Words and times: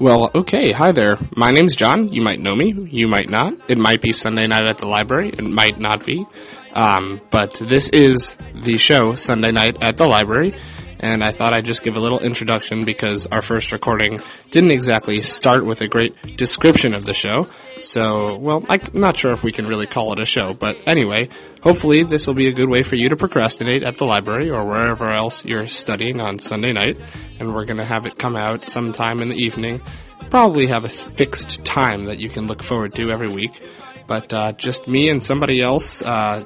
Well, 0.00 0.30
okay. 0.34 0.72
Hi 0.72 0.92
there. 0.92 1.18
My 1.36 1.50
name's 1.50 1.76
John. 1.76 2.10
You 2.10 2.22
might 2.22 2.40
know 2.40 2.56
me. 2.56 2.72
You 2.72 3.06
might 3.06 3.28
not. 3.28 3.52
It 3.68 3.76
might 3.76 4.00
be 4.00 4.12
Sunday 4.12 4.46
night 4.46 4.66
at 4.66 4.78
the 4.78 4.86
library. 4.86 5.28
It 5.28 5.44
might 5.44 5.78
not 5.78 6.06
be. 6.06 6.26
Um, 6.72 7.20
but 7.28 7.52
this 7.56 7.90
is 7.90 8.34
the 8.54 8.78
show, 8.78 9.14
Sunday 9.14 9.52
night 9.52 9.76
at 9.82 9.98
the 9.98 10.06
library. 10.06 10.54
And 11.00 11.24
I 11.24 11.32
thought 11.32 11.54
I'd 11.54 11.64
just 11.64 11.82
give 11.82 11.96
a 11.96 12.00
little 12.00 12.20
introduction 12.20 12.84
because 12.84 13.26
our 13.26 13.40
first 13.40 13.72
recording 13.72 14.18
didn't 14.50 14.70
exactly 14.70 15.22
start 15.22 15.64
with 15.64 15.80
a 15.80 15.88
great 15.88 16.36
description 16.36 16.92
of 16.92 17.06
the 17.06 17.14
show. 17.14 17.48
So, 17.80 18.36
well, 18.36 18.62
I'm 18.68 18.80
not 18.92 19.16
sure 19.16 19.32
if 19.32 19.42
we 19.42 19.50
can 19.50 19.66
really 19.66 19.86
call 19.86 20.12
it 20.12 20.20
a 20.20 20.26
show, 20.26 20.52
but 20.52 20.76
anyway, 20.86 21.30
hopefully 21.62 22.02
this 22.02 22.26
will 22.26 22.34
be 22.34 22.48
a 22.48 22.52
good 22.52 22.68
way 22.68 22.82
for 22.82 22.96
you 22.96 23.08
to 23.08 23.16
procrastinate 23.16 23.82
at 23.82 23.96
the 23.96 24.04
library 24.04 24.50
or 24.50 24.62
wherever 24.66 25.08
else 25.08 25.46
you're 25.46 25.66
studying 25.66 26.20
on 26.20 26.38
Sunday 26.38 26.72
night. 26.72 27.00
And 27.38 27.54
we're 27.54 27.64
gonna 27.64 27.84
have 27.84 28.04
it 28.04 28.18
come 28.18 28.36
out 28.36 28.68
sometime 28.68 29.22
in 29.22 29.30
the 29.30 29.36
evening. 29.36 29.80
Probably 30.28 30.66
have 30.66 30.84
a 30.84 30.90
fixed 30.90 31.64
time 31.64 32.04
that 32.04 32.18
you 32.18 32.28
can 32.28 32.46
look 32.46 32.62
forward 32.62 32.94
to 32.96 33.10
every 33.10 33.30
week. 33.30 33.58
But 34.06 34.34
uh, 34.34 34.52
just 34.52 34.86
me 34.86 35.08
and 35.08 35.22
somebody 35.22 35.62
else, 35.62 36.02
uh, 36.02 36.44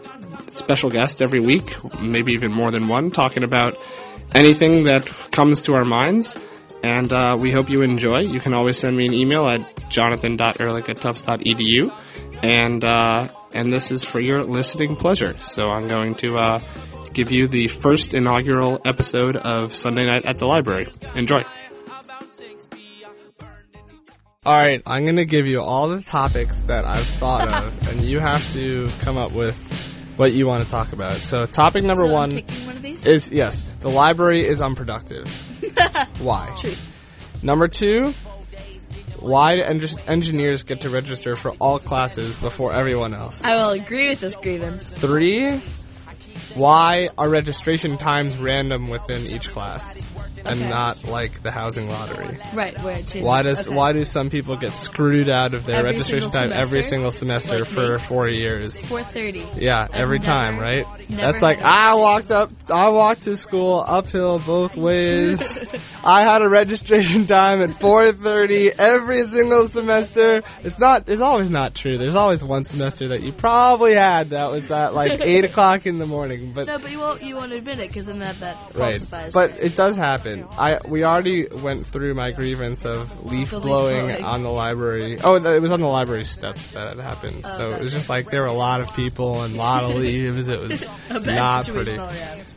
special 0.48 0.90
guest 0.90 1.22
every 1.22 1.40
week, 1.40 1.74
maybe 2.00 2.32
even 2.32 2.52
more 2.52 2.70
than 2.70 2.88
one, 2.88 3.10
talking 3.10 3.42
about 3.42 3.78
anything 4.34 4.84
that 4.84 5.06
comes 5.30 5.62
to 5.62 5.74
our 5.74 5.84
minds. 5.84 6.34
And 6.82 7.10
uh, 7.12 7.38
we 7.40 7.50
hope 7.50 7.70
you 7.70 7.80
enjoy. 7.80 8.20
You 8.20 8.40
can 8.40 8.52
always 8.52 8.78
send 8.78 8.94
me 8.94 9.06
an 9.06 9.14
email 9.14 9.48
at 9.48 9.88
jonathan.ehrlich 9.88 10.88
at 10.88 10.96
tufts.edu. 10.98 11.94
And, 12.42 12.84
uh, 12.84 13.28
and 13.54 13.72
this 13.72 13.90
is 13.90 14.04
for 14.04 14.20
your 14.20 14.42
listening 14.42 14.96
pleasure. 14.96 15.38
So 15.38 15.70
I'm 15.70 15.88
going 15.88 16.14
to 16.16 16.36
uh, 16.36 16.60
give 17.14 17.30
you 17.30 17.46
the 17.46 17.68
first 17.68 18.12
inaugural 18.12 18.80
episode 18.84 19.36
of 19.36 19.74
Sunday 19.74 20.04
Night 20.04 20.26
at 20.26 20.38
the 20.38 20.46
Library. 20.46 20.88
Enjoy. 21.14 21.42
All 24.46 24.52
right, 24.52 24.82
I'm 24.84 25.04
going 25.04 25.16
to 25.16 25.24
give 25.24 25.46
you 25.46 25.62
all 25.62 25.88
the 25.88 26.02
topics 26.02 26.60
that 26.62 26.84
I've 26.84 27.06
thought 27.06 27.48
of, 27.48 27.88
and 27.88 28.02
you 28.02 28.20
have 28.20 28.52
to 28.52 28.90
come 29.00 29.16
up 29.16 29.32
with 29.32 29.56
what 30.16 30.32
you 30.32 30.46
want 30.46 30.62
to 30.62 30.68
talk 30.68 30.92
about. 30.92 31.16
So, 31.16 31.46
topic 31.46 31.82
number 31.82 32.02
So 32.02 32.14
I'm 32.14 32.30
one 32.32 32.76
picking 32.96 33.12
one 33.12 33.16
of 33.18 33.26
these? 33.26 33.26
is 33.28 33.32
yes, 33.32 33.62
the 33.80 33.90
library 33.90 34.46
is 34.46 34.60
unproductive. 34.60 35.26
Why? 36.20 36.54
Truth. 36.60 37.40
Number 37.42 37.68
two, 37.68 38.12
why 39.20 39.56
do 39.56 39.62
en- 39.62 39.80
engineers 40.06 40.62
get 40.62 40.82
to 40.82 40.90
register 40.90 41.36
for 41.36 41.50
all 41.52 41.78
classes 41.78 42.36
before 42.36 42.72
everyone 42.72 43.14
else? 43.14 43.44
I 43.44 43.54
will 43.56 43.70
agree 43.70 44.08
with 44.10 44.20
this 44.20 44.34
grievance. 44.34 44.86
Three, 44.86 45.60
why 46.54 47.08
are 47.18 47.28
registration 47.28 47.98
times 47.98 48.36
random 48.36 48.88
within 48.88 49.26
each 49.26 49.48
class 49.48 50.02
and 50.44 50.60
Okay. 50.60 50.68
not 50.68 51.04
like 51.04 51.42
the 51.42 51.50
housing 51.50 51.88
lottery? 51.88 52.38
Right, 52.54 52.78
where 52.82 52.96
it 52.96 53.06
changes. 53.06 53.22
Why 53.22 53.42
does 53.42 53.66
okay. 53.66 53.76
why 53.76 53.92
do 53.92 54.04
some 54.04 54.30
people 54.30 54.56
get 54.56 54.72
screwed 54.74 55.28
out 55.30 55.52
of 55.54 55.64
their 55.66 55.76
Every 55.76 55.92
registration 55.92 56.30
time 56.30 56.52
every 56.52 56.82
single 56.82 57.10
semester 57.10 57.60
Like 57.60 57.68
for 57.68 57.92
me? 57.94 57.98
four 57.98 58.28
years? 58.28 58.80
4:30? 58.84 59.60
Yeah, 59.60 59.88
every 59.92 60.18
never- 60.18 60.30
time, 60.32 60.58
right? 60.58 60.86
Never 61.10 61.32
That's 61.32 61.42
like 61.42 61.60
I 61.62 61.94
walked 61.94 62.30
up, 62.30 62.50
I 62.70 62.88
walked 62.90 63.22
to 63.22 63.36
school 63.36 63.82
uphill 63.86 64.38
both 64.38 64.76
ways. 64.76 65.62
I 66.04 66.22
had 66.22 66.42
a 66.42 66.48
registration 66.48 67.26
time 67.26 67.62
at 67.62 67.70
4:30 67.70 68.74
every 68.78 69.22
single 69.24 69.68
semester. 69.68 70.42
It's 70.62 70.78
not, 70.78 71.08
it's 71.08 71.22
always 71.22 71.50
not 71.50 71.74
true. 71.74 71.98
There's 71.98 72.16
always 72.16 72.44
one 72.44 72.64
semester 72.64 73.08
that 73.08 73.22
you 73.22 73.32
probably 73.32 73.94
had 73.94 74.30
that 74.30 74.50
was 74.50 74.70
at 74.70 74.94
like 74.94 75.20
eight 75.20 75.44
o'clock 75.44 75.86
in 75.86 75.98
the 75.98 76.06
morning, 76.06 76.52
but 76.52 76.66
No, 76.66 76.78
but 76.78 76.90
you 76.90 77.00
won't. 77.00 77.22
You 77.22 77.36
won't 77.36 77.52
admit 77.52 77.78
it 77.78 77.88
because 77.88 78.06
then 78.06 78.18
that 78.20 78.38
that 78.40 78.56
right. 78.74 79.00
But 79.32 79.62
it 79.62 79.76
does 79.76 79.96
happen. 79.96 80.46
I 80.52 80.80
we 80.86 81.04
already 81.04 81.46
went 81.48 81.86
through 81.86 82.14
my 82.14 82.30
grievance 82.32 82.84
of 82.84 83.24
leaf 83.24 83.50
blowing 83.50 84.06
blowing. 84.06 84.24
on 84.24 84.42
the 84.42 84.50
library. 84.50 85.18
Oh, 85.22 85.36
it 85.36 85.60
was 85.62 85.70
on 85.70 85.80
the 85.80 85.86
library 85.86 86.24
steps 86.24 86.66
that 86.72 86.96
it 86.96 87.02
happened. 87.02 87.42
Oh, 87.44 87.56
so 87.56 87.70
it 87.72 87.82
was 87.82 87.94
Oh, 87.94 87.96
just 87.96 88.08
like 88.08 88.30
there 88.30 88.40
were 88.42 88.48
a 88.48 88.52
lot 88.52 88.80
of 88.80 88.94
people 88.96 89.42
and 89.42 89.54
a 89.54 89.58
lot 89.58 89.84
of 89.84 89.94
leaves. 89.96 90.48
It 90.48 90.60
was 90.60 90.84
not 91.10 91.66
pretty. 91.66 91.96
all. 91.96 92.10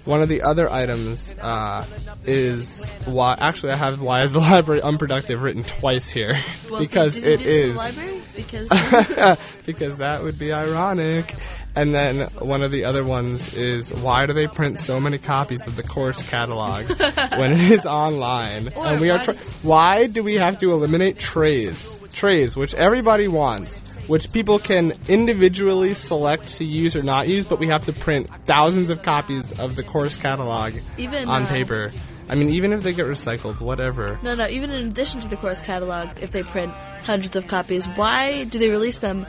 One 0.05 0.21
of 0.21 0.29
the 0.29 0.43
other 0.43 0.71
items 0.71 1.33
uh, 1.41 1.85
is 2.25 2.87
why. 3.05 3.35
Actually, 3.37 3.73
I 3.73 3.75
have 3.75 3.99
why 3.99 4.23
is 4.23 4.33
the 4.33 4.39
library 4.51 4.81
unproductive 4.81 5.41
written 5.41 5.63
twice 5.63 6.07
here 6.09 6.39
Well, 6.69 6.79
because 6.79 7.15
so 7.15 7.21
did 7.21 7.41
it 7.41 7.45
you 7.45 7.45
do 7.45 7.51
this 7.51 7.63
in 7.63 7.69
is 7.69 7.73
the 7.73 7.77
library 7.77 8.21
because 8.35 9.63
because 9.65 9.97
that 9.97 10.23
would 10.23 10.39
be 10.39 10.53
ironic. 10.53 11.33
And 11.77 11.93
then 11.93 12.21
one 12.39 12.63
of 12.63 12.71
the 12.71 12.85
other 12.85 13.03
ones 13.03 13.53
is 13.53 13.93
why 13.93 14.25
do 14.25 14.33
they 14.33 14.47
print 14.47 14.79
so 14.79 14.99
many 14.99 15.19
copies 15.19 15.67
of 15.67 15.75
the 15.75 15.83
course 15.83 16.23
catalog 16.23 16.89
when 17.37 17.51
it 17.51 17.69
is 17.69 17.85
online? 17.85 18.73
Or 18.75 18.87
and 18.87 18.99
we 18.99 19.11
are 19.11 19.19
why 19.19 19.23
do- 19.23 19.39
why 19.61 20.07
do 20.07 20.23
we 20.23 20.33
have 20.35 20.59
to 20.61 20.71
eliminate 20.71 21.19
trays? 21.19 21.99
Trays, 22.11 22.57
which 22.57 22.73
everybody 22.73 23.27
wants, 23.27 23.81
which 24.07 24.31
people 24.31 24.57
can 24.57 24.93
individually 25.07 25.93
select 25.93 26.57
to 26.57 26.63
use 26.65 26.95
or 26.95 27.03
not 27.03 27.27
use, 27.27 27.45
but 27.45 27.59
we 27.59 27.67
have 27.67 27.85
to 27.85 27.93
print 27.93 28.27
thousands 28.47 28.89
of 28.89 29.03
copies 29.03 29.51
of 29.59 29.75
the 29.75 29.83
course 29.83 30.17
catalog 30.17 30.73
Even, 30.97 31.29
on 31.29 31.43
uh, 31.43 31.47
paper. 31.47 31.93
I 32.27 32.33
mean, 32.33 32.49
even 32.49 32.73
if 32.73 32.81
they 32.81 32.93
get 32.93 33.05
recycled, 33.05 33.61
whatever. 33.61 34.19
no, 34.23 34.33
no. 34.33 34.47
Even 34.47 34.71
in 34.71 34.87
addition 34.87 35.21
to 35.21 35.27
the 35.27 35.37
course 35.37 35.61
catalog, 35.61 36.09
if 36.19 36.31
they 36.31 36.41
print 36.41 36.73
hundreds 37.03 37.35
of 37.35 37.45
copies, 37.45 37.85
why 37.95 38.45
do 38.45 38.57
they 38.57 38.71
release 38.71 38.97
them? 38.97 39.27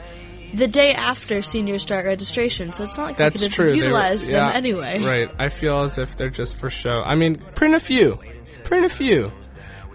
The 0.53 0.67
day 0.67 0.93
after 0.93 1.41
seniors 1.41 1.81
start 1.83 2.05
registration, 2.05 2.73
so 2.73 2.83
it's 2.83 2.97
not 2.97 3.05
like 3.07 3.17
That's 3.17 3.39
they 3.41 3.47
could 3.47 3.51
have 3.51 3.55
true. 3.55 3.79
They 3.81 3.91
were- 3.91 3.97
yeah, 4.29 4.47
them 4.47 4.57
anyway. 4.57 5.01
Right. 5.03 5.29
I 5.37 5.49
feel 5.49 5.81
as 5.81 5.97
if 5.97 6.17
they're 6.17 6.29
just 6.29 6.57
for 6.57 6.69
show. 6.69 7.01
I 7.05 7.15
mean, 7.15 7.35
print 7.55 7.75
a 7.75 7.79
few. 7.79 8.17
Print 8.63 8.85
a 8.85 8.89
few. 8.89 9.31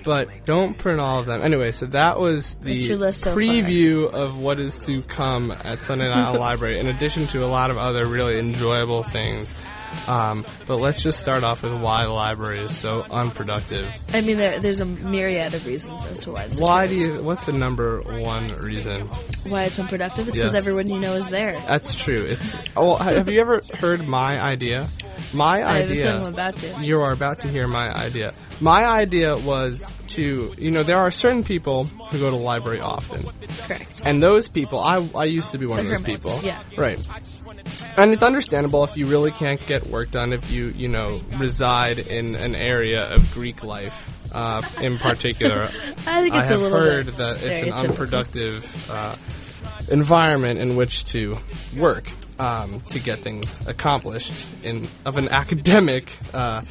But 0.05 0.29
don't 0.45 0.77
print 0.77 1.01
all 1.01 1.19
of 1.19 1.25
them. 1.27 1.41
Anyway, 1.43 1.71
so 1.71 1.87
that 1.87 2.21
was 2.21 2.57
the 2.57 2.75
What's 2.75 2.87
your 2.89 2.99
list 2.99 3.23
so 3.23 3.31
far? 3.31 3.39
preview 3.41 4.11
of 4.13 4.37
what 4.37 4.61
is 4.61 4.79
to 4.81 5.01
come 5.03 5.51
at 5.51 5.83
Sunday 5.83 6.09
Night 6.09 6.33
Library, 6.39 6.79
in 6.79 6.89
addition 6.89 7.27
to 7.29 7.43
a 7.45 7.49
lot 7.49 7.71
of 7.71 7.79
other 7.79 8.05
really 8.07 8.39
enjoyable 8.39 9.03
things. 9.03 9.53
Um, 10.09 10.45
but 10.67 10.77
let's 10.77 11.03
just 11.03 11.21
start 11.21 11.43
off 11.45 11.63
with 11.63 11.73
why 11.81 12.05
the 12.05 12.11
library 12.13 12.61
is 12.61 12.77
so 12.77 13.03
unproductive. 13.11 13.87
I 14.13 14.21
mean, 14.21 14.37
there, 14.39 14.59
there's 14.59 14.81
a 14.81 14.85
myriad 14.85 15.55
of 15.55 15.67
reasons 15.67 16.05
as 16.07 16.21
to 16.21 16.33
why. 16.33 16.47
This 16.49 16.61
Why 16.61 16.87
do 16.87 16.95
you? 16.95 17.23
What's 17.23 17.47
the 17.47 17.53
number 17.53 18.01
one 18.01 18.49
reason? 18.49 19.07
Why 19.49 19.65
it's 19.65 19.79
unproductive? 19.79 20.29
It's 20.29 20.37
because 20.37 20.53
Yes. 20.55 20.63
everyone 20.63 20.89
you 20.89 20.99
know 21.01 21.15
is 21.15 21.29
there. 21.29 21.59
That's 21.61 21.95
true. 21.95 22.25
It's. 22.25 22.57
Oh, 22.77 22.97
have 22.97 23.29
you 23.29 23.41
ever 23.41 23.61
heard 23.79 24.07
my 24.07 24.41
idea? 24.41 24.89
My 25.33 25.65
I 25.65 25.79
have 25.79 25.91
a 25.91 25.93
idea. 25.93 26.05
feeling 26.07 26.27
I'm 26.27 26.33
about 26.35 26.57
to. 26.57 26.81
You 26.83 27.01
are 27.01 27.13
about 27.13 27.41
to 27.43 27.49
hear 27.49 27.67
my 27.69 27.93
idea. 27.95 28.33
My 28.61 28.85
idea 28.85 29.37
was 29.37 29.91
to, 30.15 30.55
you 30.59 30.71
know, 30.71 30.83
there 30.83 30.99
are 30.99 31.11
certain 31.11 31.45
people 31.45 31.85
who 31.85 32.19
go 32.19 32.31
to 32.31 32.37
the 32.37 32.43
library 32.43 32.81
often. 32.81 33.25
Correct. 33.67 34.03
And 34.05 34.23
those 34.23 34.49
people, 34.49 34.81
I, 34.81 35.09
I 35.15 35.25
used 35.25 35.51
to 35.53 35.59
be 35.59 35.67
one 35.67 35.77
The 35.79 35.83
of 35.83 35.89
those 35.91 36.01
hermits, 36.01 36.25
people. 36.41 36.41
yeah. 36.47 36.63
Right. 36.77 36.99
And 37.97 38.13
it's 38.13 38.23
understandable 38.23 38.85
if 38.85 38.97
you 38.97 39.07
really 39.07 39.31
can't 39.31 39.65
get 39.67 39.87
work 39.87 40.11
done 40.11 40.33
if 40.33 40.51
you, 40.51 40.69
you 40.77 40.89
know, 40.89 41.21
reside 41.39 41.99
in 41.99 42.35
an 42.37 42.55
area 42.55 43.05
of 43.15 43.31
Greek 43.33 43.63
life, 43.65 44.13
uh, 44.33 44.63
in 44.81 44.99
particular. 44.99 45.63
I 46.07 46.23
think 46.23 46.35
it's 46.35 46.35
I 46.35 46.47
have 46.47 46.51
a 46.51 46.57
little 46.59 46.79
heard 46.79 47.07
that 47.07 47.43
it's 47.43 47.63
an 47.63 47.73
unproductive 47.73 48.91
uh, 48.91 49.15
environment 49.91 50.59
in 50.61 50.77
which 50.77 51.05
to 51.07 51.39
work 51.77 52.05
um, 52.39 52.81
to 52.89 52.99
get 52.99 53.21
things 53.21 53.61
accomplished 53.67 54.33
in 54.63 54.89
of 55.05 55.17
an 55.17 55.29
academic 55.31 56.11
uh, 56.33 56.63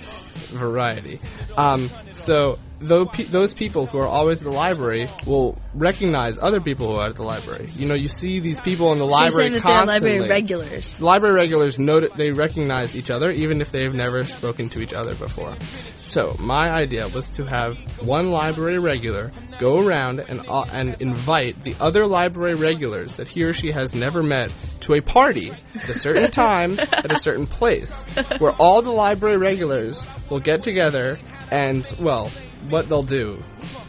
variety. 0.50 1.20
Um, 1.58 1.90
so 2.12 2.59
though 2.84 3.06
pe- 3.06 3.24
those 3.24 3.54
people 3.54 3.86
who 3.88 3.98
are 3.98 4.08
always 4.08 4.42
at 4.42 4.46
the 4.46 4.52
library 4.52 5.10
will 5.26 5.58
recognize 5.74 6.38
other 6.38 6.62
people 6.62 6.88
who 6.88 6.96
are 6.96 7.08
at 7.10 7.16
the 7.16 7.24
library. 7.24 7.68
You 7.76 7.88
know, 7.88 7.94
you 7.96 8.10
see 8.10 8.40
these 8.40 8.62
people 8.62 8.92
in 8.94 9.00
the 9.00 9.08
So 9.08 9.12
you're 9.16 9.20
library 9.22 9.32
saying 9.44 9.54
that 9.54 9.64
they're 9.64 9.78
constantly. 9.78 10.20
library 10.20 10.30
regulars. 10.30 11.02
Library 11.02 11.36
regulars 11.36 11.80
know 11.80 12.00
that 12.00 12.14
they 12.14 12.32
recognize 12.32 12.96
each 12.96 13.10
other 13.10 13.32
even 13.32 13.62
if 13.62 13.72
they've 13.72 13.94
never 13.94 14.24
spoken 14.24 14.70
to 14.70 14.82
each 14.82 14.94
other 14.94 15.16
before. 15.16 15.58
So 15.96 16.35
my 16.40 16.70
idea 16.70 17.08
was 17.08 17.30
to 17.32 17.46
have 17.46 17.78
one 18.06 18.30
library 18.32 18.80
regular 18.80 19.32
go 19.59 19.79
around 19.86 20.20
and 20.20 20.41
uh, 20.50 20.66
and 20.74 20.96
invite 21.02 21.64
the 21.64 21.76
other 21.79 22.06
library 22.06 22.56
regulars 22.56 23.16
that 23.18 23.28
he 23.28 23.44
or 23.44 23.53
she 23.53 23.72
has 23.72 23.94
never 23.96 24.22
met 24.24 24.52
to 24.82 24.96
a 24.96 25.02
party 25.02 25.52
at 25.76 25.88
a 25.90 25.94
certain 25.94 26.29
time 26.46 26.79
at 26.79 27.12
a 27.12 27.16
certain 27.20 27.47
place 27.47 28.03
where 28.40 28.52
all 28.53 28.82
the 28.82 28.90
library 28.91 29.38
regulars 29.38 30.06
will 30.29 30.40
get 30.40 30.64
together 30.64 31.18
and 31.52 31.94
well 32.00 32.32
what 32.70 32.90
they'll 32.90 33.04
do 33.04 33.42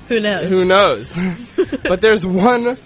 Who 0.08 0.20
knows? 0.20 0.48
who 0.50 0.64
knows 0.64 1.18
but 1.84 2.00
there's 2.00 2.26
one 2.26 2.76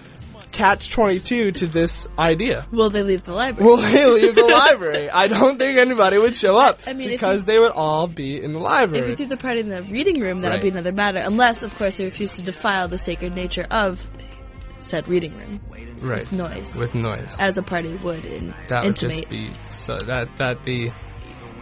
catch 0.51 0.89
22 0.91 1.51
to 1.51 1.67
this 1.67 2.07
idea 2.17 2.65
Will 2.71 2.89
they 2.89 3.03
leave 3.03 3.23
the 3.23 3.33
library? 3.33 3.65
Will 3.69 3.77
they 3.77 4.05
leave 4.07 4.35
the 4.35 4.45
library? 4.45 5.09
I 5.09 5.27
don't 5.27 5.57
think 5.57 5.77
anybody 5.77 6.17
would 6.17 6.35
show 6.35 6.57
up 6.57 6.79
I 6.87 6.93
mean, 6.93 7.07
because 7.09 7.41
you- 7.41 7.45
they 7.45 7.59
would 7.59 7.71
all 7.71 8.07
be 8.07 8.41
in 8.41 8.53
the 8.53 8.59
library. 8.59 9.03
if 9.03 9.09
you 9.09 9.15
threw 9.15 9.25
the 9.27 9.37
party 9.37 9.59
in 9.61 9.69
the 9.69 9.83
reading 9.83 10.19
room, 10.19 10.41
that 10.41 10.51
would 10.51 10.61
be 10.61 10.69
another 10.69 10.91
matter. 10.91 11.19
Unless, 11.19 11.63
of 11.63 11.73
course, 11.77 11.97
they 11.97 12.05
refuse 12.05 12.33
to 12.33 12.41
defile 12.41 12.87
the 12.87 12.97
sacred 12.97 13.35
nature 13.35 13.67
of 13.69 14.05
said 14.79 15.07
reading 15.07 15.37
room 15.37 15.59
right. 16.01 16.21
with 16.21 16.31
noise, 16.31 16.75
With 16.77 16.95
noise. 16.95 17.37
as 17.39 17.57
a 17.57 17.61
party 17.63 17.95
would 17.97 18.25
in, 18.25 18.53
that 18.69 18.83
would 18.83 18.89
intimate. 18.89 19.11
just 19.11 19.29
be 19.29 19.51
so 19.63 19.97
that 20.07 20.35
that 20.37 20.63
be 20.63 20.91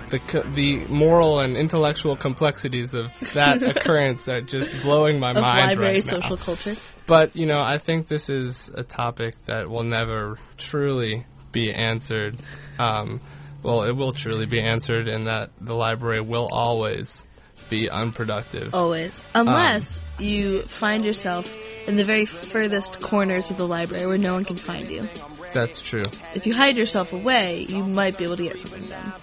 the 0.10 0.20
co- 0.20 0.44
the 0.54 0.86
moral 0.88 1.40
and 1.40 1.56
intellectual 1.58 2.16
complexities 2.16 2.94
of 2.94 3.14
that 3.34 3.62
occurrence 3.76 4.28
are 4.30 4.42
just 4.42 4.82
blowing 4.82 5.20
my 5.20 5.32
Of 5.32 5.42
mind 5.42 5.60
library 5.68 5.94
right 5.96 6.04
social 6.04 6.38
now. 6.38 6.44
culture. 6.44 6.76
But 7.06 7.36
you 7.36 7.46
know, 7.46 7.62
I 7.62 7.78
think 7.78 8.08
this 8.08 8.30
is 8.30 8.70
a 8.74 8.84
topic 8.84 9.36
that 9.46 9.70
will 9.70 9.84
never 9.84 10.38
truly 10.58 11.26
be 11.52 11.74
answered. 11.74 12.40
Um, 12.80 13.22
well, 13.64 13.84
it 13.84 13.94
will 13.94 14.14
truly 14.14 14.46
be 14.46 14.62
answered 14.62 15.08
in 15.08 15.26
that 15.26 15.52
the 15.60 15.74
library 15.76 16.22
will 16.22 16.48
always 16.52 17.26
be 17.70 17.90
unproductive. 17.90 18.74
Always. 18.74 19.26
Um, 19.36 19.48
Unless 19.48 20.02
you 20.20 20.62
find 20.64 21.04
yourself 21.04 21.54
in 21.88 21.96
the 21.98 22.04
very 22.04 22.26
furthest 22.26 23.02
corners 23.02 23.50
of 23.50 23.58
the 23.58 23.68
library 23.68 24.06
where 24.08 24.18
no 24.18 24.34
one 24.34 24.46
can 24.46 24.56
find 24.58 24.88
you. 24.90 25.08
That's 25.54 25.82
true. 25.82 26.04
If 26.36 26.46
you 26.46 26.54
hide 26.54 26.78
yourself 26.78 27.14
away, 27.14 27.66
you 27.70 27.84
might 27.84 28.18
be 28.18 28.24
able 28.26 28.38
to 28.38 28.44
get 28.44 28.58
something 28.58 28.88
done. 28.88 29.14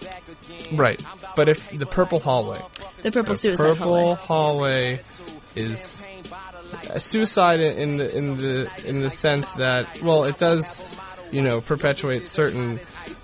Right. 0.75 1.03
But 1.37 1.49
if 1.49 1.71
the 1.71 1.87
purple 1.87 2.19
hallway, 2.21 2.59
The 3.03 3.13
purple 3.13 3.35
the 3.35 3.39
suicide 3.39 3.77
purple 3.77 4.15
hallway. 4.17 4.97
hallway 4.97 5.01
is 5.57 6.07
a 6.91 6.99
suicide 7.01 7.61
in 7.61 7.99
the 7.99 8.17
in 8.17 8.37
the 8.39 8.71
in 8.87 9.01
the 9.01 9.11
sense 9.11 9.53
that 9.55 10.01
well, 10.03 10.25
it 10.25 10.39
does 10.39 10.97
you 11.33 11.43
know 11.43 11.61
perpetuate 11.61 12.25
certain 12.25 12.81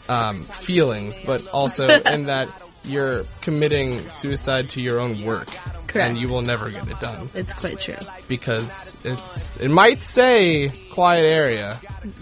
um, 0.08 0.42
feelings, 0.42 1.20
but 1.24 1.46
also 1.48 1.88
in 2.06 2.26
that 2.26 2.48
you're 2.84 3.24
committing 3.42 4.00
suicide 4.10 4.68
to 4.70 4.80
your 4.80 5.00
own 5.00 5.22
work, 5.24 5.48
Correct. 5.90 6.10
and 6.10 6.18
you 6.18 6.28
will 6.28 6.42
never 6.42 6.70
get 6.70 6.86
it 6.88 6.98
done 7.00 7.28
It's 7.34 7.52
quite 7.52 7.80
true. 7.80 7.96
because 8.28 9.00
it's 9.04 9.56
it 9.58 9.68
might 9.70 10.00
say 10.00 10.70
quiet 10.90 11.24
area, 11.24 11.78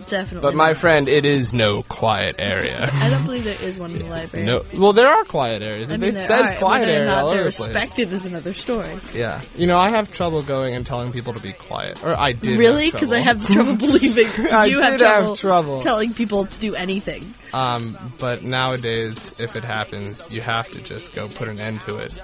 Definitely. 0.08 0.40
but 0.40 0.54
my 0.54 0.68
not. 0.68 0.76
friend, 0.76 1.08
it 1.08 1.24
is 1.24 1.52
no 1.52 1.82
quiet 1.82 2.36
area. 2.38 2.88
I 2.92 3.08
don't 3.10 3.24
believe 3.24 3.44
there 3.44 3.62
is 3.62 3.78
one 3.78 3.90
in 3.92 3.98
the 3.98 4.06
library. 4.06 4.46
No, 4.46 4.62
well, 4.76 4.92
there 4.92 5.08
are 5.08 5.24
quiet 5.24 5.62
areas. 5.62 5.90
I 5.90 5.94
It 5.94 6.00
mean, 6.00 6.12
there 6.12 6.24
says 6.24 6.50
are. 6.52 6.56
quiet 6.56 6.88
area 6.88 7.06
not 7.06 7.18
all 7.24 7.28
over 7.30 7.42
they're 7.44 7.50
place. 7.52 7.74
respected 7.74 8.12
is 8.12 8.26
another 8.26 8.52
story. 8.54 8.88
Yeah, 9.14 9.40
you 9.56 9.66
know, 9.66 9.78
I 9.78 9.90
have 9.90 10.12
trouble 10.12 10.42
going 10.42 10.74
and 10.74 10.86
telling 10.86 11.12
people 11.12 11.32
to 11.34 11.40
be 11.42 11.52
quiet, 11.52 12.04
or 12.04 12.14
I 12.14 12.32
did. 12.32 12.58
Really? 12.58 12.90
Because 12.90 13.12
I 13.12 13.20
have 13.20 13.46
trouble 13.46 13.76
believing 13.86 14.26
you 14.36 14.48
have 14.80 14.92
did 14.98 15.00
have 15.00 15.00
trouble, 15.00 15.36
trouble. 15.36 15.80
telling 15.80 16.12
people 16.14 16.46
to 16.46 16.60
do 16.60 16.74
anything. 16.74 17.24
Um, 17.54 17.96
but 18.18 18.42
nowadays, 18.42 19.40
if 19.40 19.56
it 19.56 19.64
happens, 19.64 20.34
you 20.34 20.40
have 20.42 20.70
to 20.70 20.82
just 20.82 21.14
go 21.14 21.28
put 21.28 21.48
an 21.48 21.58
end 21.58 21.80
to 21.82 21.96
it. 21.98 22.18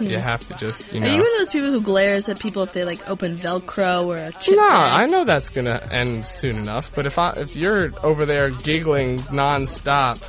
You 0.00 0.18
have 0.18 0.46
to 0.48 0.54
just, 0.54 0.92
you 0.92 1.00
Hmm. 1.00 1.04
Are 1.06 1.08
know. 1.08 1.14
you 1.14 1.20
one 1.22 1.32
of 1.32 1.38
those 1.38 1.50
people 1.52 1.70
who 1.70 1.80
glares 1.80 2.28
at 2.28 2.38
people 2.40 2.62
if 2.62 2.72
they 2.72 2.84
like 2.84 3.08
open 3.08 3.36
Velcro 3.36 4.06
or 4.06 4.16
a 4.18 4.32
chip 4.32 4.56
no, 4.56 4.68
bag? 4.68 4.92
I 4.92 5.06
know 5.06 5.24
that's 5.24 5.48
gonna 5.50 5.80
end 5.90 6.24
soon 6.26 6.56
enough. 6.56 6.94
But 6.94 7.06
if 7.06 7.18
I, 7.18 7.30
if 7.32 7.56
you're 7.56 7.92
over 8.02 8.26
there 8.26 8.50
giggling 8.50 9.18
nonstop, 9.18 10.20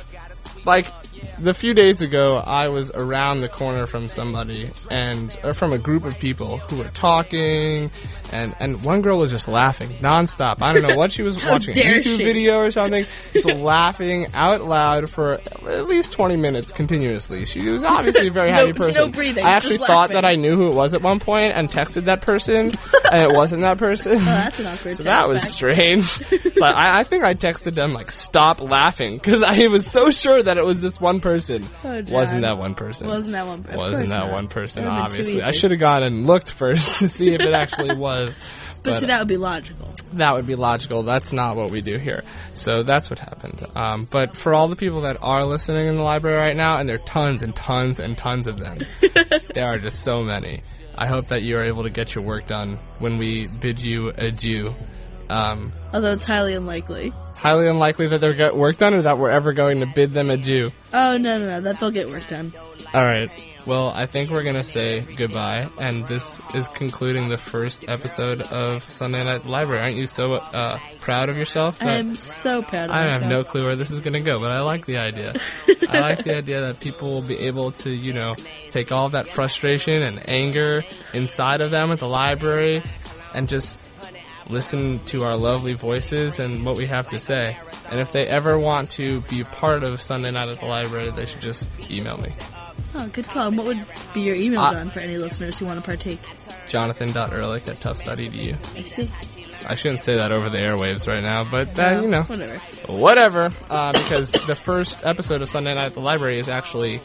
like 0.64 0.86
the 1.38 1.54
few 1.54 1.74
days 1.74 2.00
ago, 2.02 2.36
I 2.36 2.68
was 2.68 2.90
around 2.92 3.40
the 3.40 3.48
corner 3.48 3.86
from 3.86 4.08
somebody 4.08 4.70
and 4.90 5.36
uh, 5.42 5.52
from 5.52 5.72
a 5.72 5.78
group 5.78 6.04
of 6.04 6.18
people 6.18 6.58
who 6.58 6.78
were 6.78 6.90
talking, 6.94 7.90
and 8.32 8.54
and 8.60 8.82
one 8.84 9.02
girl 9.02 9.18
was 9.18 9.30
just 9.30 9.46
laughing 9.48 9.88
nonstop. 10.00 10.62
I 10.62 10.72
don't 10.72 10.82
know 10.82 10.96
what 10.96 11.12
she 11.12 11.22
was 11.22 11.36
watching, 11.44 11.76
a 11.76 11.80
YouTube 11.80 12.02
she. 12.18 12.24
video 12.24 12.56
or 12.58 12.70
something, 12.70 13.04
just 13.32 13.46
laughing 13.46 14.26
out 14.34 14.62
loud 14.62 15.10
for 15.10 15.34
at 15.66 15.86
least 15.86 16.12
twenty 16.12 16.36
minutes 16.36 16.72
continuously. 16.72 17.44
She 17.44 17.68
was 17.68 17.84
obviously 17.84 18.28
a 18.28 18.30
very 18.30 18.50
No- 18.56 18.56
happy 18.56 18.72
no 18.72 18.74
person. 18.86 19.10
breathing, 19.10 19.44
I 19.44 19.50
actually 19.50 19.78
thought 19.78 19.88
laughing. 20.10 20.14
that 20.14 20.24
I 20.24 20.34
knew 20.34 20.56
who 20.56 20.68
it 20.68 20.74
was 20.74 20.94
at 20.94 21.02
one 21.02 21.20
point 21.20 21.52
and 21.54 21.68
texted 21.68 22.04
that 22.04 22.22
person, 22.22 22.70
and 23.12 23.30
it 23.30 23.36
wasn't 23.36 23.62
that 23.62 23.78
person. 23.78 24.14
Oh, 24.14 24.24
that's 24.24 24.58
an 24.58 24.66
awkward 24.66 24.94
So 24.94 25.02
that 25.04 25.28
was 25.28 25.40
back. 25.42 25.48
strange. 25.48 26.06
so 26.54 26.64
I, 26.64 27.00
I 27.00 27.02
think 27.02 27.24
I 27.24 27.34
texted 27.34 27.74
them 27.74 27.92
like, 27.92 28.10
"Stop 28.10 28.60
laughing," 28.60 29.16
because 29.16 29.42
I 29.42 29.66
was 29.66 29.86
so 29.86 30.10
sure 30.10 30.42
that 30.42 30.56
it 30.58 30.64
was 30.64 30.80
this 30.80 30.98
one 31.00 31.20
person. 31.20 31.25
Oh, 31.84 32.02
Wasn't 32.08 32.42
that 32.42 32.58
one 32.58 32.74
person? 32.74 33.08
Wasn't 33.08 33.32
that 33.32 33.46
one? 33.46 33.60
of 33.60 33.74
Wasn't 33.74 34.08
that 34.08 34.18
not. 34.18 34.32
one 34.32 34.48
person? 34.48 34.84
That 34.84 34.90
would've 34.90 35.04
been 35.04 35.12
too 35.12 35.18
Obviously, 35.20 35.42
I 35.42 35.50
should 35.52 35.70
have 35.72 35.80
gone 35.80 36.02
and 36.02 36.26
looked 36.26 36.50
first 36.50 36.98
to 37.00 37.08
see 37.08 37.34
if 37.34 37.42
it 37.42 37.52
actually 37.52 37.96
was. 37.96 38.36
But, 38.84 39.00
see, 39.00 39.06
that 39.06 39.18
would 39.18 39.28
be 39.28 39.36
logical. 39.36 39.92
That 40.12 40.34
would 40.34 40.46
be 40.46 40.54
logical. 40.54 41.02
That's 41.02 41.32
not 41.32 41.56
what 41.56 41.72
we 41.72 41.80
do 41.80 41.98
here. 41.98 42.22
So 42.54 42.84
that's 42.84 43.10
what 43.10 43.18
happened. 43.18 43.64
Um, 43.74 44.06
but 44.10 44.36
for 44.36 44.54
all 44.54 44.68
the 44.68 44.76
people 44.76 45.00
that 45.02 45.16
are 45.20 45.44
listening 45.44 45.88
in 45.88 45.96
the 45.96 46.02
library 46.02 46.36
right 46.38 46.56
now, 46.56 46.78
and 46.78 46.88
there 46.88 46.96
are 46.96 47.06
tons 47.06 47.42
and 47.42 47.54
tons 47.54 47.98
and 47.98 48.16
tons 48.16 48.46
of 48.46 48.58
them, 48.58 48.78
there 49.54 49.66
are 49.66 49.78
just 49.78 50.00
so 50.04 50.22
many. 50.22 50.60
I 50.96 51.08
hope 51.08 51.26
that 51.26 51.42
you 51.42 51.58
are 51.58 51.64
able 51.64 51.82
to 51.82 51.90
get 51.90 52.14
your 52.14 52.22
work 52.24 52.46
done 52.46 52.78
when 53.00 53.18
we 53.18 53.48
bid 53.60 53.82
you 53.82 54.12
adieu. 54.16 54.72
Um, 55.30 55.72
Although 55.92 56.12
it's 56.12 56.26
highly 56.26 56.54
unlikely. 56.54 57.12
highly 57.34 57.66
unlikely 57.68 58.06
that 58.08 58.20
they'll 58.20 58.32
get 58.36 58.54
work 58.56 58.78
done 58.78 58.94
or 58.94 59.02
that 59.02 59.18
we're 59.18 59.30
ever 59.30 59.52
going 59.52 59.80
to 59.80 59.86
bid 59.86 60.10
them 60.12 60.30
adieu. 60.30 60.66
Oh 60.92 61.16
no 61.16 61.38
no 61.38 61.48
no! 61.50 61.60
That 61.60 61.80
they'll 61.80 61.90
get 61.90 62.08
work 62.08 62.26
done. 62.28 62.52
All 62.94 63.04
right. 63.04 63.30
Well, 63.66 63.88
I 63.88 64.06
think 64.06 64.30
we're 64.30 64.44
gonna 64.44 64.62
say 64.62 65.00
goodbye, 65.16 65.68
and 65.80 66.06
this 66.06 66.40
is 66.54 66.68
concluding 66.68 67.28
the 67.28 67.36
first 67.36 67.84
episode 67.88 68.40
of 68.42 68.88
Sunday 68.88 69.24
Night 69.24 69.44
Library. 69.44 69.82
Aren't 69.82 69.96
you 69.96 70.06
so 70.06 70.34
uh, 70.34 70.78
proud 71.00 71.28
of 71.28 71.36
yourself? 71.36 71.82
I 71.82 71.96
am 71.96 72.14
so 72.14 72.62
proud 72.62 72.90
of 72.90 72.94
I 72.94 73.06
myself. 73.06 73.22
have 73.22 73.30
no 73.30 73.42
clue 73.42 73.64
where 73.64 73.74
this 73.74 73.90
is 73.90 73.98
gonna 73.98 74.20
go, 74.20 74.38
but 74.38 74.52
I 74.52 74.60
like 74.60 74.86
the 74.86 74.98
idea. 74.98 75.34
I 75.90 75.98
like 75.98 76.22
the 76.22 76.36
idea 76.36 76.60
that 76.60 76.78
people 76.78 77.10
will 77.10 77.22
be 77.26 77.38
able 77.40 77.72
to, 77.72 77.90
you 77.90 78.12
know, 78.12 78.36
take 78.70 78.92
all 78.92 79.08
that 79.08 79.28
frustration 79.28 80.00
and 80.00 80.28
anger 80.28 80.84
inside 81.12 81.60
of 81.60 81.72
them 81.72 81.90
at 81.90 81.98
the 81.98 82.06
library, 82.08 82.84
and 83.34 83.48
just 83.48 83.80
listen 84.48 85.00
to 85.06 85.24
our 85.24 85.36
lovely 85.36 85.74
voices 85.74 86.38
and 86.38 86.64
what 86.64 86.76
we 86.76 86.86
have 86.86 87.08
to 87.08 87.18
say. 87.18 87.56
And 87.90 88.00
if 88.00 88.12
they 88.12 88.26
ever 88.26 88.58
want 88.58 88.90
to 88.92 89.20
be 89.22 89.44
part 89.44 89.82
of 89.82 90.00
Sunday 90.00 90.30
Night 90.30 90.48
at 90.48 90.60
the 90.60 90.66
Library, 90.66 91.10
they 91.10 91.26
should 91.26 91.40
just 91.40 91.68
email 91.90 92.16
me. 92.18 92.32
Oh, 92.94 93.08
good 93.08 93.26
call. 93.26 93.48
And 93.48 93.58
what 93.58 93.66
would 93.66 93.84
be 94.14 94.20
your 94.22 94.34
email, 94.36 94.60
Uh, 94.60 94.72
John, 94.72 94.90
for 94.90 95.00
any 95.00 95.16
listeners 95.16 95.58
who 95.58 95.66
want 95.66 95.78
to 95.80 95.84
partake? 95.84 96.20
Jonathan.ehrlich 96.68 97.68
at 97.68 97.76
tufts.edu. 97.76 98.78
I 98.78 98.82
see. 98.82 99.10
I 99.68 99.74
shouldn't 99.74 100.00
say 100.00 100.16
that 100.16 100.30
over 100.32 100.48
the 100.48 100.58
airwaves 100.58 101.08
right 101.08 101.22
now, 101.22 101.44
but 101.44 101.74
that, 101.74 102.02
you 102.02 102.08
know, 102.08 102.22
whatever. 102.22 102.58
whatever. 102.86 103.50
Uh, 103.68 103.92
because 103.92 104.30
the 104.30 104.54
first 104.54 105.04
episode 105.04 105.42
of 105.42 105.48
Sunday 105.48 105.74
Night 105.74 105.86
at 105.86 105.94
the 105.94 106.00
Library 106.00 106.38
is 106.38 106.48
actually 106.48 107.00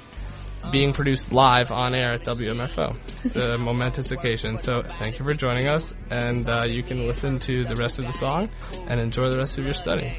being 0.72 0.94
produced 0.94 1.32
live 1.32 1.72
on 1.72 1.96
air 1.96 2.14
at 2.14 2.22
WMFO. 2.22 2.96
It's 3.24 3.36
a 3.36 3.58
momentous 3.58 4.12
occasion. 4.12 4.58
So 4.58 4.84
thank 4.84 5.20
you 5.20 5.26
for 5.26 5.34
joining 5.34 5.68
us, 5.68 5.94
and 6.10 6.48
uh, 6.48 6.64
you 6.64 6.84
can 6.84 7.08
listen 7.08 7.40
to 7.40 7.64
the 7.64 7.76
rest 7.76 8.00
of 8.00 8.06
the 8.06 8.12
song 8.14 8.50
and 8.88 9.00
enjoy 9.00 9.30
the 9.30 9.38
rest 9.38 9.58
of 9.58 9.66
your 9.66 9.74
study. 9.74 10.12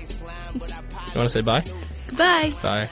You 0.55 0.61
want 0.61 1.13
to 1.13 1.29
say 1.29 1.41
bye? 1.43 1.65
Goodbye. 2.09 2.53
Bye. 2.63 2.89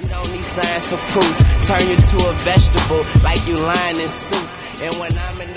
You 0.00 0.08
don't 0.08 0.30
need 0.32 0.44
science 0.44 0.86
for 0.88 0.96
proof. 0.96 1.66
Turn 1.66 1.80
you 1.88 1.96
to 1.96 2.28
a 2.28 2.32
vegetable 2.44 3.04
like 3.24 3.46
you 3.46 3.56
lying 3.58 3.98
in 4.00 4.08
soup. 4.08 4.50
And 4.82 4.94
when 4.96 5.10
I'm 5.16 5.40
in 5.40 5.54
the 5.54 5.55